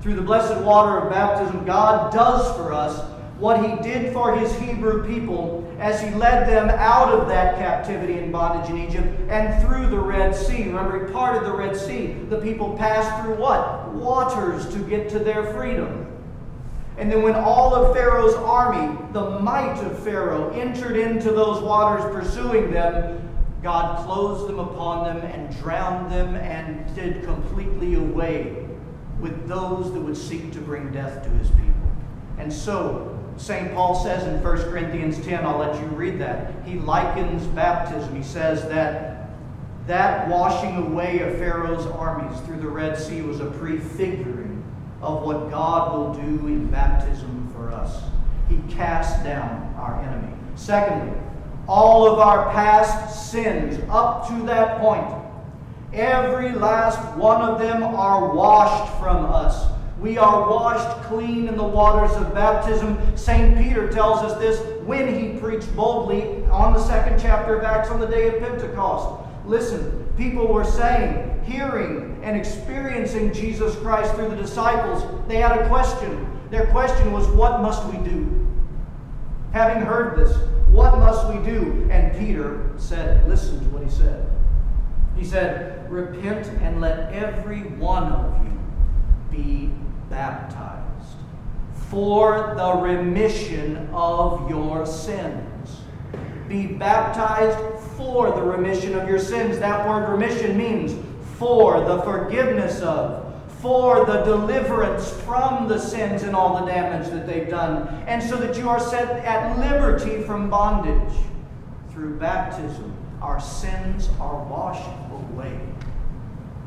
Through 0.00 0.14
the 0.14 0.22
blessed 0.22 0.62
water 0.64 0.98
of 0.98 1.10
baptism, 1.10 1.64
God 1.64 2.12
does 2.12 2.54
for 2.56 2.72
us 2.72 3.10
what 3.38 3.64
he 3.64 3.82
did 3.82 4.12
for 4.12 4.36
his 4.36 4.54
Hebrew 4.58 5.06
people 5.06 5.60
as 5.78 6.00
he 6.00 6.10
led 6.10 6.48
them 6.48 6.70
out 6.70 7.12
of 7.12 7.28
that 7.28 7.56
captivity 7.56 8.18
and 8.18 8.30
bondage 8.30 8.70
in 8.70 8.78
Egypt 8.78 9.06
and 9.28 9.62
through 9.66 9.88
the 9.88 9.98
Red 9.98 10.34
Sea. 10.34 10.64
Remember, 10.64 11.06
he 11.06 11.12
parted 11.12 11.44
the 11.44 11.52
Red 11.52 11.76
Sea. 11.76 12.14
The 12.28 12.40
people 12.40 12.76
passed 12.76 13.22
through 13.22 13.36
what? 13.36 13.92
Waters 13.92 14.72
to 14.72 14.78
get 14.88 15.08
to 15.10 15.18
their 15.18 15.52
freedom. 15.52 16.03
And 16.96 17.10
then, 17.10 17.22
when 17.22 17.34
all 17.34 17.74
of 17.74 17.94
Pharaoh's 17.94 18.34
army, 18.34 18.96
the 19.12 19.40
might 19.40 19.80
of 19.82 19.98
Pharaoh, 20.04 20.50
entered 20.50 20.96
into 20.96 21.32
those 21.32 21.60
waters 21.60 22.04
pursuing 22.14 22.70
them, 22.70 23.20
God 23.62 24.04
closed 24.06 24.46
them 24.46 24.60
upon 24.60 25.04
them 25.04 25.24
and 25.30 25.56
drowned 25.58 26.12
them 26.12 26.36
and 26.36 26.94
did 26.94 27.24
completely 27.24 27.94
away 27.94 28.64
with 29.18 29.48
those 29.48 29.92
that 29.92 30.00
would 30.00 30.16
seek 30.16 30.52
to 30.52 30.60
bring 30.60 30.92
death 30.92 31.24
to 31.24 31.30
his 31.30 31.48
people. 31.48 31.64
And 32.38 32.52
so, 32.52 33.18
St. 33.38 33.74
Paul 33.74 33.94
says 33.94 34.24
in 34.26 34.42
1 34.42 34.56
Corinthians 34.70 35.18
10, 35.24 35.44
I'll 35.44 35.58
let 35.58 35.80
you 35.80 35.86
read 35.88 36.20
that. 36.20 36.52
He 36.64 36.74
likens 36.78 37.44
baptism. 37.48 38.14
He 38.14 38.22
says 38.22 38.68
that 38.68 39.30
that 39.86 40.28
washing 40.28 40.76
away 40.76 41.20
of 41.20 41.36
Pharaoh's 41.38 41.86
armies 41.86 42.38
through 42.42 42.60
the 42.60 42.68
Red 42.68 42.96
Sea 42.96 43.22
was 43.22 43.40
a 43.40 43.46
prefiguring 43.46 44.53
of 45.04 45.22
what 45.22 45.50
God 45.50 45.92
will 45.92 46.14
do 46.14 46.46
in 46.46 46.66
baptism 46.68 47.52
for 47.54 47.70
us. 47.70 48.02
He 48.48 48.58
casts 48.74 49.22
down 49.22 49.74
our 49.78 50.00
enemy. 50.02 50.32
Secondly, 50.56 51.16
all 51.68 52.10
of 52.10 52.18
our 52.18 52.50
past 52.52 53.30
sins 53.30 53.80
up 53.90 54.28
to 54.28 54.42
that 54.46 54.80
point, 54.80 55.06
every 55.92 56.52
last 56.52 57.16
one 57.16 57.42
of 57.42 57.58
them 57.58 57.82
are 57.82 58.34
washed 58.34 58.92
from 58.98 59.26
us. 59.26 59.70
We 60.00 60.18
are 60.18 60.50
washed 60.50 61.02
clean 61.04 61.48
in 61.48 61.56
the 61.56 61.64
waters 61.64 62.14
of 62.16 62.34
baptism. 62.34 62.98
St. 63.16 63.56
Peter 63.56 63.90
tells 63.90 64.18
us 64.18 64.38
this 64.38 64.60
when 64.84 65.14
he 65.14 65.38
preached 65.38 65.74
boldly 65.74 66.44
on 66.46 66.74
the 66.74 66.84
second 66.84 67.18
chapter 67.18 67.56
of 67.58 67.64
Acts 67.64 67.90
on 67.90 68.00
the 68.00 68.06
day 68.06 68.28
of 68.28 68.40
Pentecost. 68.40 69.22
Listen, 69.46 70.06
people 70.16 70.46
were 70.46 70.64
saying, 70.64 71.33
hearing, 71.44 72.18
and 72.22 72.36
experiencing 72.36 73.32
Jesus 73.32 73.76
Christ 73.76 74.14
through 74.14 74.30
the 74.30 74.36
disciples. 74.36 75.04
They 75.28 75.36
had 75.36 75.58
a 75.58 75.68
question. 75.68 76.26
Their 76.50 76.66
question 76.66 77.12
was, 77.12 77.26
What 77.28 77.60
must 77.60 77.84
we 77.86 77.98
do? 78.08 78.46
Having 79.52 79.82
heard 79.82 80.18
this, 80.18 80.36
what 80.70 80.98
must 80.98 81.28
we 81.28 81.44
do? 81.44 81.88
And 81.90 82.16
Peter 82.18 82.72
said, 82.76 83.28
Listen 83.28 83.60
to 83.60 83.66
what 83.66 83.82
he 83.82 83.90
said. 83.90 84.30
He 85.16 85.24
said, 85.24 85.90
Repent 85.90 86.46
and 86.62 86.80
let 86.80 87.12
every 87.12 87.60
one 87.60 88.04
of 88.04 88.44
you 88.44 88.58
be 89.30 89.70
baptized 90.10 91.16
for 91.88 92.54
the 92.56 92.72
remission 92.72 93.88
of 93.92 94.50
your 94.50 94.86
sins. 94.86 95.80
Be 96.48 96.66
baptized 96.66 97.58
for 97.96 98.30
the 98.32 98.42
remission 98.42 98.98
of 98.98 99.08
your 99.08 99.18
sins. 99.18 99.58
That 99.58 99.88
word 99.88 100.10
remission 100.10 100.56
means 100.56 100.92
for 101.38 101.80
the 101.80 102.02
forgiveness 102.02 102.80
of, 102.80 103.22
for 103.60 104.04
the 104.04 104.22
deliverance 104.22 105.10
from 105.22 105.68
the 105.68 105.78
sins 105.78 106.22
and 106.22 106.36
all 106.36 106.60
the 106.60 106.66
damage 106.70 107.10
that 107.10 107.26
they've 107.26 107.48
done, 107.48 107.88
and 108.06 108.22
so 108.22 108.36
that 108.36 108.56
you 108.56 108.68
are 108.68 108.80
set 108.80 109.24
at 109.24 109.58
liberty 109.58 110.22
from 110.22 110.50
bondage. 110.50 111.14
Through 111.90 112.18
baptism, 112.18 112.92
our 113.22 113.40
sins 113.40 114.10
are 114.20 114.44
washed 114.44 114.88
away. 115.12 115.58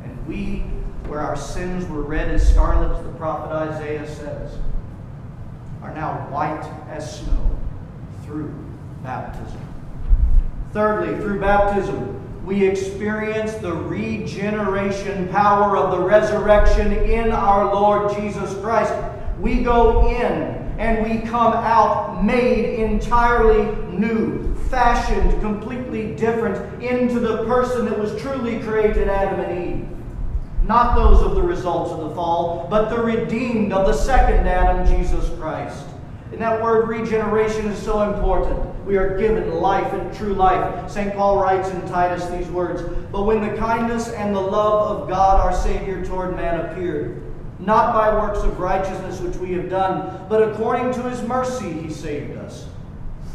And 0.04 0.28
we, 0.28 0.60
where 1.10 1.20
our 1.20 1.36
sins 1.36 1.86
were 1.88 2.02
red 2.02 2.30
as 2.30 2.50
scarlet, 2.50 3.04
the 3.04 3.12
prophet 3.12 3.54
Isaiah 3.54 4.08
says, 4.08 4.58
are 5.82 5.94
now 5.94 6.28
white 6.32 6.66
as 6.90 7.20
snow 7.20 7.58
through 8.26 8.54
baptism. 9.04 9.62
Thirdly, 10.74 11.16
through 11.22 11.40
baptism, 11.40 12.27
we 12.48 12.66
experience 12.66 13.56
the 13.56 13.74
regeneration 13.74 15.28
power 15.28 15.76
of 15.76 15.92
the 15.92 16.00
resurrection 16.00 16.94
in 16.94 17.34
our 17.34 17.76
Lord 17.76 18.16
Jesus 18.16 18.54
Christ. 18.62 18.94
We 19.38 19.64
go 19.64 20.08
in 20.08 20.24
and 20.80 21.04
we 21.04 21.28
come 21.28 21.52
out 21.52 22.24
made 22.24 22.80
entirely 22.80 23.66
new, 23.92 24.56
fashioned 24.70 25.42
completely 25.42 26.16
different 26.16 26.82
into 26.82 27.20
the 27.20 27.44
person 27.44 27.84
that 27.84 28.00
was 28.00 28.16
truly 28.22 28.62
created 28.62 29.10
Adam 29.10 29.42
and 29.42 29.82
Eve. 29.82 29.88
Not 30.64 30.96
those 30.96 31.22
of 31.22 31.36
the 31.36 31.44
results 31.44 31.92
of 31.92 32.00
the 32.00 32.16
fall, 32.16 32.66
but 32.70 32.88
the 32.88 33.04
redeemed 33.04 33.74
of 33.74 33.88
the 33.88 33.94
second 33.94 34.48
Adam, 34.48 34.88
Jesus 34.88 35.30
Christ. 35.38 35.84
And 36.32 36.40
that 36.40 36.64
word 36.64 36.88
regeneration 36.88 37.66
is 37.66 37.78
so 37.78 38.10
important. 38.14 38.77
We 38.88 38.96
are 38.96 39.18
given 39.18 39.52
life 39.52 39.92
and 39.92 40.16
true 40.16 40.34
life. 40.34 40.90
St. 40.90 41.14
Paul 41.14 41.42
writes 41.42 41.70
in 41.70 41.82
Titus 41.90 42.26
these 42.28 42.48
words 42.48 42.82
But 43.12 43.24
when 43.24 43.42
the 43.42 43.58
kindness 43.58 44.08
and 44.08 44.34
the 44.34 44.40
love 44.40 45.02
of 45.02 45.10
God 45.10 45.42
our 45.42 45.54
Savior 45.54 46.06
toward 46.06 46.38
man 46.38 46.62
appeared, 46.62 47.22
not 47.60 47.94
by 47.94 48.14
works 48.14 48.40
of 48.40 48.60
righteousness 48.60 49.20
which 49.20 49.36
we 49.36 49.52
have 49.54 49.70
done, 49.70 50.26
but 50.30 50.42
according 50.42 50.94
to 50.94 51.10
his 51.10 51.22
mercy 51.24 51.70
he 51.70 51.92
saved 51.92 52.38
us, 52.38 52.68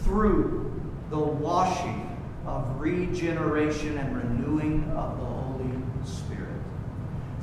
through 0.04 0.73
the 1.11 1.18
washing 1.18 2.09
of 2.47 2.80
regeneration 2.80 3.99
and 3.99 4.16
renewing 4.16 4.90
of 4.97 5.18
the 5.18 5.26
Holy 5.26 5.71
Spirit. 6.06 6.49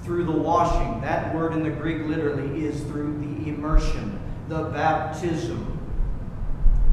Through 0.03 0.25
the 0.25 0.31
washing, 0.31 0.99
that 1.01 1.35
word 1.35 1.53
in 1.53 1.61
the 1.61 1.69
Greek 1.69 2.07
literally 2.07 2.65
is 2.65 2.81
through 2.85 3.19
the 3.19 3.49
immersion 3.49 4.19
the 4.47 4.63
baptism, 4.63 5.78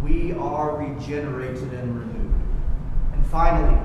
we 0.02 0.32
are 0.32 0.76
regenerated 0.76 1.72
and 1.72 1.98
renewed. 1.98 2.34
And 3.12 3.26
finally, 3.26 3.78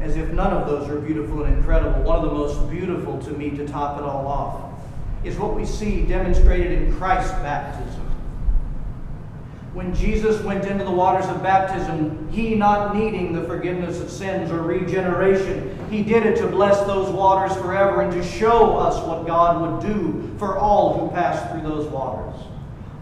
as 0.00 0.16
if 0.16 0.30
none 0.32 0.52
of 0.52 0.66
those 0.66 0.88
are 0.88 1.00
beautiful 1.00 1.44
and 1.44 1.56
incredible, 1.56 2.02
one 2.02 2.16
of 2.16 2.24
the 2.24 2.34
most 2.34 2.70
beautiful 2.70 3.18
to 3.20 3.30
me 3.30 3.50
to 3.50 3.66
top 3.66 3.98
it 3.98 4.04
all 4.04 4.26
off 4.26 4.72
is 5.24 5.38
what 5.38 5.54
we 5.54 5.64
see 5.64 6.02
demonstrated 6.02 6.82
in 6.82 6.94
Christ's 6.94 7.32
baptism. 7.32 8.02
When 9.72 9.92
Jesus 9.92 10.40
went 10.42 10.66
into 10.66 10.84
the 10.84 10.90
waters 10.90 11.26
of 11.26 11.42
baptism, 11.42 12.28
he 12.30 12.54
not 12.54 12.94
needing 12.94 13.32
the 13.32 13.42
forgiveness 13.42 14.00
of 14.00 14.08
sins 14.08 14.52
or 14.52 14.62
regeneration, 14.62 15.76
he 15.90 16.04
did 16.04 16.24
it 16.26 16.36
to 16.36 16.46
bless 16.46 16.86
those 16.86 17.10
waters 17.10 17.56
forever 17.56 18.02
and 18.02 18.12
to 18.12 18.22
show 18.22 18.76
us 18.76 19.04
what 19.04 19.26
God 19.26 19.60
would 19.60 19.92
do 19.92 20.32
for 20.38 20.58
all 20.58 20.98
who 20.98 21.14
passed 21.14 21.50
through 21.50 21.62
those 21.62 21.88
waters. 21.88 22.40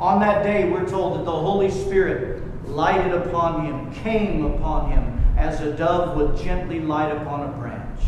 On 0.02 0.18
that 0.18 0.42
day, 0.42 0.68
we're 0.68 0.88
told 0.88 1.16
that 1.16 1.24
the 1.24 1.30
Holy 1.30 1.70
Spirit 1.70 2.42
lighted 2.66 3.12
upon 3.12 3.64
him, 3.64 3.94
came 4.02 4.44
upon 4.44 4.90
him 4.90 5.20
as 5.38 5.60
a 5.60 5.76
dove 5.76 6.16
would 6.16 6.36
gently 6.36 6.80
light 6.80 7.12
upon 7.12 7.48
a 7.48 7.52
branch. 7.52 8.00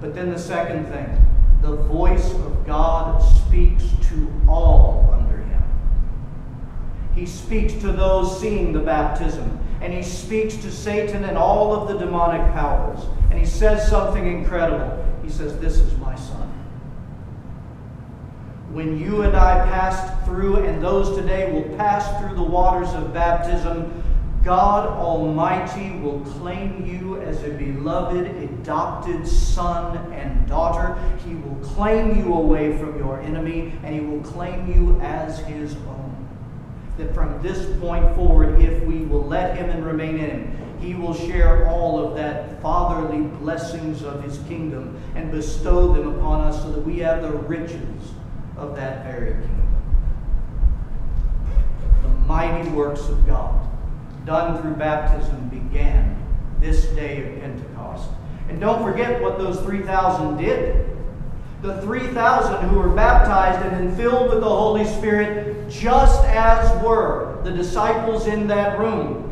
But 0.00 0.14
then 0.14 0.30
the 0.30 0.38
second 0.38 0.86
thing, 0.86 1.08
the 1.60 1.74
voice 1.74 2.32
of 2.34 2.64
God 2.64 3.18
speaks 3.18 3.82
to 4.10 4.32
all 4.46 5.10
under 5.12 5.38
him. 5.38 5.64
He 7.16 7.26
speaks 7.26 7.72
to 7.80 7.90
those 7.90 8.40
seeing 8.40 8.72
the 8.72 8.78
baptism, 8.78 9.58
and 9.80 9.92
he 9.92 10.04
speaks 10.04 10.54
to 10.58 10.70
Satan 10.70 11.24
and 11.24 11.36
all 11.36 11.74
of 11.74 11.88
the 11.88 11.98
demonic 11.98 12.42
powers. 12.52 13.00
And 13.30 13.40
he 13.40 13.44
says 13.44 13.88
something 13.88 14.24
incredible. 14.24 15.04
He 15.24 15.30
says, 15.30 15.58
This 15.58 15.80
is 15.80 15.98
my. 15.98 16.15
When 18.76 19.00
you 19.00 19.22
and 19.22 19.34
I 19.34 19.66
passed 19.70 20.26
through, 20.26 20.56
and 20.56 20.82
those 20.82 21.16
today 21.16 21.50
will 21.50 21.74
pass 21.78 22.20
through 22.20 22.36
the 22.36 22.42
waters 22.42 22.92
of 22.92 23.14
baptism, 23.14 24.02
God 24.44 24.86
Almighty 24.86 25.98
will 26.00 26.20
claim 26.20 26.84
you 26.84 27.18
as 27.22 27.42
a 27.42 27.48
beloved, 27.48 28.26
adopted 28.26 29.26
son 29.26 30.12
and 30.12 30.46
daughter. 30.46 30.94
He 31.26 31.36
will 31.36 31.56
claim 31.64 32.18
you 32.18 32.34
away 32.34 32.76
from 32.76 32.98
your 32.98 33.18
enemy, 33.20 33.72
and 33.82 33.94
He 33.94 34.02
will 34.02 34.20
claim 34.20 34.70
you 34.70 35.00
as 35.00 35.38
His 35.38 35.74
own. 35.76 36.28
That 36.98 37.14
from 37.14 37.40
this 37.40 37.80
point 37.80 38.14
forward, 38.14 38.60
if 38.60 38.84
we 38.84 39.06
will 39.06 39.24
let 39.24 39.56
Him 39.56 39.70
and 39.70 39.86
remain 39.86 40.18
in 40.18 40.30
Him, 40.30 40.78
he 40.82 40.92
will 40.92 41.14
share 41.14 41.66
all 41.70 42.06
of 42.06 42.14
that 42.16 42.60
fatherly 42.60 43.22
blessings 43.38 44.02
of 44.02 44.22
his 44.22 44.36
kingdom 44.46 45.00
and 45.14 45.30
bestow 45.30 45.94
them 45.94 46.18
upon 46.18 46.42
us 46.42 46.62
so 46.62 46.70
that 46.70 46.84
we 46.84 46.98
have 46.98 47.22
the 47.22 47.30
riches 47.30 48.12
of 48.56 48.76
that 48.76 49.04
very 49.04 49.32
kingdom. 49.32 49.84
The 52.02 52.08
mighty 52.26 52.68
works 52.70 53.08
of 53.08 53.26
God 53.26 53.66
done 54.24 54.60
through 54.60 54.74
baptism 54.74 55.48
began 55.48 56.16
this 56.60 56.86
day 56.88 57.34
of 57.34 57.40
Pentecost. 57.40 58.10
And 58.48 58.60
don't 58.60 58.82
forget 58.82 59.20
what 59.22 59.38
those 59.38 59.60
3,000 59.60 60.36
did. 60.36 60.96
The 61.62 61.80
3,000 61.82 62.68
who 62.68 62.78
were 62.78 62.88
baptized 62.88 63.64
and 63.64 63.74
then 63.88 63.96
filled 63.96 64.30
with 64.30 64.40
the 64.40 64.48
Holy 64.48 64.84
Spirit, 64.84 65.68
just 65.68 66.22
as 66.24 66.84
were 66.84 67.40
the 67.44 67.52
disciples 67.52 68.26
in 68.26 68.46
that 68.48 68.78
room 68.78 69.26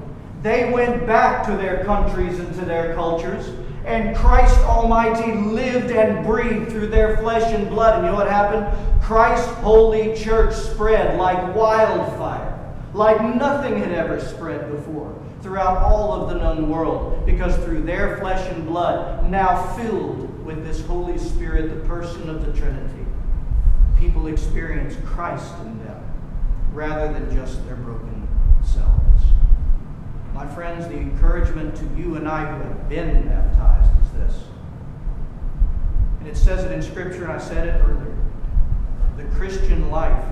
they 0.45 0.71
went 0.71 1.07
back 1.07 1.47
to 1.47 1.53
their 1.53 1.83
countries 1.85 2.39
and 2.39 2.55
to 2.57 2.67
their 2.67 2.95
cultures, 2.95 3.49
and 3.85 4.17
Christ 4.17 4.59
Almighty 4.61 5.33
lived 5.33 5.91
and 5.91 6.25
breathed 6.27 6.71
through 6.71 6.87
their 6.87 7.19
flesh 7.19 7.53
and 7.53 7.69
blood. 7.69 7.97
And 7.97 8.07
you 8.07 8.13
know 8.13 8.17
what 8.17 8.31
happened? 8.31 8.67
Christ's 9.03 9.53
holy 9.57 10.17
church 10.17 10.55
spread 10.55 11.19
like 11.19 11.55
wildfire, 11.55 12.75
like 12.95 13.21
nothing 13.37 13.79
had 13.79 13.93
ever 13.93 14.21
spread 14.21 14.71
before 14.71 15.15
throughout 15.43 15.77
all 15.83 16.13
of 16.15 16.31
the 16.31 16.39
known 16.39 16.71
world, 16.71 17.27
because 17.27 17.55
through 17.65 17.83
their 17.83 18.17
flesh 18.17 18.51
and 18.51 18.67
blood, 18.67 19.31
now 19.31 19.77
filled 19.77 20.43
with 20.43 20.65
this 20.65 20.81
Holy 20.87 21.19
Spirit, 21.19 21.69
the 21.69 21.87
person 21.87 22.31
of 22.31 22.47
the 22.47 22.53
Trinity, 22.59 23.05
people 23.99 24.27
experience 24.29 24.97
Christ 25.05 25.53
in 25.61 25.85
them 25.85 26.03
rather 26.73 27.13
than 27.13 27.31
just 27.37 27.63
their 27.67 27.77
broken 27.77 28.27
selves. 28.63 29.23
My 30.33 30.47
friends, 30.55 30.89
the 30.89 30.97
encouragement 30.97 31.77
to 31.77 31.85
you 31.95 32.17
and 32.17 32.27
I 32.27 32.51
who 32.51 32.63
have 32.63 32.89
been 32.89 33.29
baptized 33.29 33.74
this. 34.15 34.37
And 36.21 36.29
it 36.29 36.37
says 36.37 36.65
it 36.65 36.73
in 36.73 36.83
Scripture, 36.83 37.25
and 37.25 37.33
I 37.33 37.39
said 37.39 37.69
it 37.69 37.81
earlier. 37.83 38.17
The 39.17 39.25
Christian 39.37 39.91
life 39.91 40.25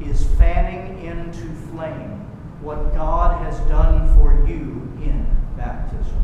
is 0.00 0.26
fanning 0.36 1.04
into 1.04 1.54
flame 1.70 2.26
what 2.60 2.94
God 2.94 3.42
has 3.44 3.58
done 3.68 4.12
for 4.16 4.32
you 4.46 4.82
in 5.02 5.26
baptism. 5.56 6.22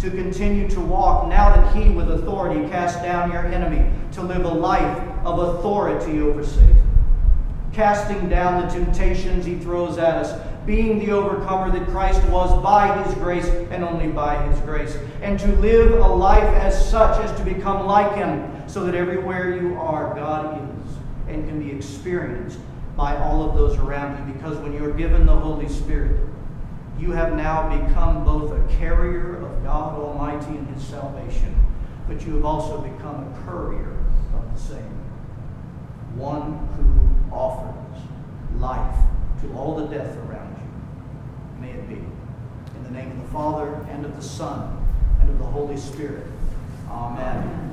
To 0.00 0.10
continue 0.10 0.68
to 0.70 0.80
walk 0.80 1.28
now 1.28 1.54
that 1.54 1.76
He, 1.76 1.90
with 1.90 2.10
authority, 2.10 2.68
cast 2.68 3.02
down 3.02 3.30
your 3.30 3.46
enemy, 3.46 3.88
to 4.12 4.22
live 4.22 4.44
a 4.44 4.48
life 4.48 4.98
of 5.24 5.56
authority 5.56 6.20
over 6.20 6.44
Satan, 6.44 6.82
casting 7.72 8.28
down 8.28 8.66
the 8.66 8.74
temptations 8.74 9.44
He 9.44 9.56
throws 9.56 9.98
at 9.98 10.16
us 10.16 10.51
being 10.66 10.98
the 10.98 11.10
overcomer 11.10 11.76
that 11.76 11.88
Christ 11.88 12.22
was 12.28 12.62
by 12.62 13.02
his 13.02 13.14
grace 13.14 13.46
and 13.70 13.82
only 13.82 14.08
by 14.08 14.46
his 14.46 14.60
grace. 14.60 14.96
And 15.20 15.38
to 15.40 15.48
live 15.56 15.92
a 15.92 16.06
life 16.08 16.42
as 16.42 16.88
such 16.90 17.22
as 17.24 17.36
to 17.38 17.44
become 17.44 17.86
like 17.86 18.14
him, 18.14 18.48
so 18.68 18.84
that 18.84 18.94
everywhere 18.94 19.60
you 19.60 19.76
are, 19.76 20.14
God 20.14 20.56
is 20.56 20.72
and 21.28 21.48
can 21.48 21.62
be 21.62 21.70
experienced 21.70 22.58
by 22.96 23.16
all 23.16 23.48
of 23.48 23.56
those 23.56 23.76
around 23.78 24.26
you. 24.26 24.34
Because 24.34 24.58
when 24.58 24.72
you're 24.72 24.92
given 24.92 25.26
the 25.26 25.34
Holy 25.34 25.68
Spirit, 25.68 26.20
you 26.98 27.10
have 27.12 27.34
now 27.34 27.68
become 27.86 28.24
both 28.24 28.52
a 28.52 28.76
carrier 28.76 29.36
of 29.44 29.64
God 29.64 29.98
Almighty 29.98 30.56
and 30.56 30.68
his 30.74 30.84
salvation, 30.84 31.54
but 32.06 32.24
you 32.26 32.34
have 32.34 32.44
also 32.44 32.80
become 32.80 33.32
a 33.32 33.46
courier 33.46 33.96
of 34.34 34.52
the 34.54 34.60
same. 34.60 35.00
One 36.14 36.68
who 36.76 37.34
offers 37.34 38.02
life 38.58 38.96
to 39.40 39.52
all 39.54 39.76
the 39.76 39.86
death 39.86 40.16
around 40.18 40.41
may 41.62 41.70
it 41.70 41.88
be. 41.88 41.94
In 41.94 42.84
the 42.84 42.90
name 42.90 43.12
of 43.12 43.18
the 43.18 43.32
Father, 43.32 43.86
and 43.88 44.04
of 44.04 44.16
the 44.16 44.22
Son, 44.22 44.84
and 45.20 45.30
of 45.30 45.38
the 45.38 45.44
Holy 45.44 45.76
Spirit. 45.76 46.26
Amen. 46.90 47.71